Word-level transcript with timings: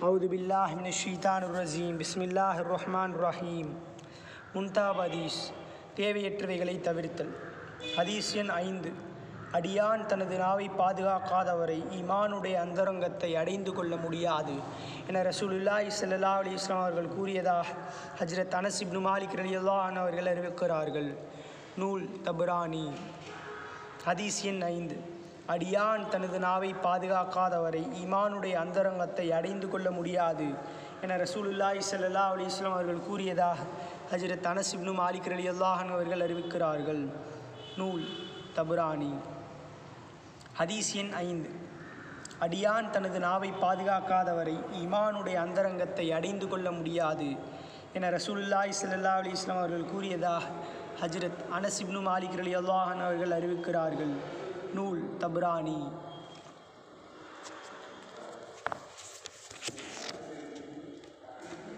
அவுது 0.00 0.26
பில்லாஹ் 0.32 0.74
மின 0.74 0.90
ஷீதான் 1.00 1.44
ரசீம் 1.56 1.96
பிஸ்மில்லாஹ் 2.00 2.60
ரஹ்மான் 2.72 3.14
ரஹீம் 3.24 3.70
முன்தாப் 4.54 5.00
ஹதீஸ். 5.00 5.40
தேவையற்றவைகளை 5.96 6.74
தவிர்த்தல். 6.80 7.32
ஹதீஸ் 7.96 8.30
எண் 8.34 8.48
ஐந்து. 8.48 8.90
அடியான் 9.52 10.06
தனது 10.06 10.38
நாவை 10.38 10.70
பாதுகாக்காதவரை 10.78 11.78
இமானுடைய 12.00 12.54
அந்தரங்கத்தை 12.54 13.36
அடைந்து 13.36 13.72
கொள்ள 13.72 13.96
முடியாது 13.96 14.54
என 15.06 15.22
ரசூலுல்லாஹி 15.22 15.90
ஸல்லல்லாஹு 16.00 16.40
அலி 16.42 16.52
இஸ்லாம் 16.52 16.80
அவர்கள் 16.80 17.08
கூறியதாக 17.08 17.68
ஹஜ்ரத் 18.20 18.58
அனசிப்னு 18.60 19.02
மாலிக் 19.08 19.38
ரலியல்லான் 19.42 19.96
அவர்கள் 20.02 20.30
அறிவிக்கிறார்கள். 20.32 21.16
நூல் 21.76 22.08
தபுராணி 22.24 22.90
ஹதீஸ் 24.06 24.42
எண் 24.42 24.62
ஐந்து. 24.62 25.18
அடியான் 25.52 26.02
தனது 26.12 26.38
நாவை 26.44 26.70
பாதுகாக்காதவரை 26.84 27.82
ஈமானுடைய 28.02 28.54
அந்தரங்கத்தை 28.64 29.26
அடைந்து 29.38 29.66
கொள்ள 29.72 29.88
முடியாது 29.98 30.48
என 31.04 31.16
ரசூலுல்லாஹி 31.22 31.80
ஸல்லல்லாஹு 31.90 32.34
அலி 32.36 32.44
இஸ்லாம் 32.50 32.74
அவர்கள் 32.76 33.06
கூறியதாக 33.08 33.58
ஹஜரத் 34.10 34.48
அனசிப்னு 34.50 34.78
இப்னு 34.80 34.92
மாலிக் 35.00 35.30
ரலியல்லாஹு 35.34 35.92
அவர்கள் 35.96 36.24
அறிவிக்கிறார்கள். 36.26 37.02
நூல் 37.80 38.04
தபுராணி 38.58 39.12
ஹதீஸ் 40.60 40.92
எண் 41.02 41.12
ஐந்து. 41.26 41.50
அடியான் 42.46 42.90
தனது 42.96 43.18
நாவை 43.26 43.50
பாதுகாக்காதவரை 43.64 44.56
இமானுடைய 44.84 45.36
அந்தரங்கத்தை 45.46 46.06
அடைந்து 46.18 46.48
கொள்ள 46.52 46.68
முடியாது 46.78 47.30
என 47.98 48.10
ரசூலுல்லாஹி 48.18 48.72
ஸல்லல்லாஹு 48.82 49.22
அலி 49.22 49.32
இஸ்லாம் 49.38 49.62
அவர்கள் 49.62 49.90
கூறியதாக 49.94 50.44
ஹஜரத் 51.02 51.42
அனசிப்னு 51.58 51.88
இப்னு 51.88 52.08
மாலிக் 52.10 52.38
ரலியல்லாஹு 52.42 53.00
அவர்கள் 53.08 53.36
அறிவிக்கிறார்கள். 53.38 54.14
நூல் 54.74 55.00
தப்ரானி 55.18 55.78